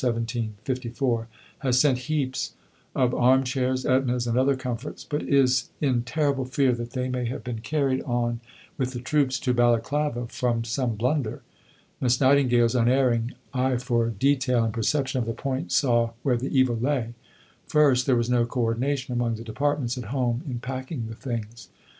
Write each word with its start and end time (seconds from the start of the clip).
17, 0.03 0.55
'54), 0.63 1.27
"has 1.59 1.79
sent 1.79 1.99
heaps 2.09 2.53
of 2.95 3.13
armchairs, 3.13 3.85
etnas, 3.85 4.25
and 4.27 4.35
other 4.35 4.55
comforts, 4.55 5.03
but 5.03 5.21
is 5.21 5.69
in 5.79 6.01
terrible 6.01 6.43
fear 6.43 6.71
that 6.71 6.93
they 6.93 7.07
may 7.07 7.25
have 7.25 7.43
been 7.43 7.59
carried 7.61 8.01
on 8.01 8.39
with 8.79 8.93
the 8.93 8.99
troops 8.99 9.39
to 9.39 9.53
Balaclava 9.53 10.25
from 10.25 10.63
some 10.63 10.95
blunder." 10.95 11.43
Miss 12.01 12.19
Nightingale's 12.19 12.73
unerring 12.73 13.33
eye 13.53 13.77
for 13.77 14.09
detail 14.09 14.63
and 14.63 14.73
perception 14.73 15.19
of 15.19 15.27
the 15.27 15.33
point 15.35 15.71
saw 15.71 16.13
where 16.23 16.35
the 16.35 16.49
evil 16.57 16.75
lay. 16.77 17.13
First, 17.67 18.07
there 18.07 18.15
was 18.15 18.27
no 18.27 18.47
co 18.47 18.61
ordination 18.61 19.13
among 19.13 19.35
the 19.35 19.43
departments 19.43 19.99
at 19.99 20.05
home 20.05 20.41
in 20.47 20.57
packing 20.57 21.05
the 21.09 21.15
things. 21.15 21.69